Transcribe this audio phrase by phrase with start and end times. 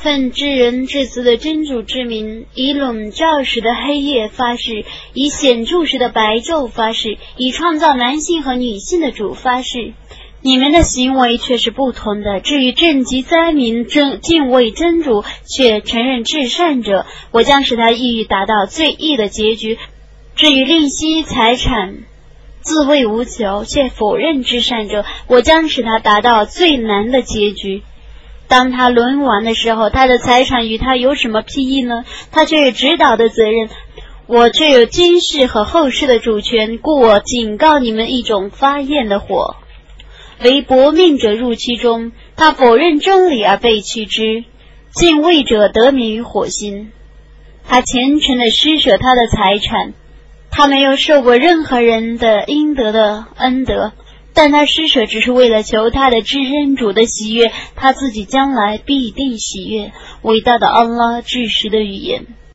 [0.00, 9.94] 奉至仁至慈的真主之名，以笼罩时的黑夜发誓，以显著时的白昼发誓，以创造男性和女性的主发誓。
[10.40, 12.38] 你们的行为却是不同的。
[12.38, 19.78] 至于正极灾民正敬畏真主，却承认至善者，我将使他抑郁达到最易的结局。
[20.36, 21.96] 至于吝惜财产，
[22.60, 27.82] 自卫无求却否认至善者，我将使他达到最难的结局。
[28.48, 32.04] 当他沦亡的时候，他的财产与他有什么裨益呢？
[32.32, 33.68] 他却有指导的责任，
[34.26, 36.78] 我却有今世和后世的主权。
[36.78, 39.56] 故我警告你们一种发焰的火。
[40.42, 44.44] 为薄命者入其中，他否认真理而被弃之；
[44.92, 46.90] 敬畏者得免于火星。
[47.66, 49.92] 他虔诚的施舍他的财产，
[50.50, 53.92] 他没有受过任何人的应得的恩德，
[54.38, 59.90] 但他施舍只是为了求他的至真主的喜悦，他自己将来必定喜悦。
[60.22, 62.38] 伟大的安拉至实的语言。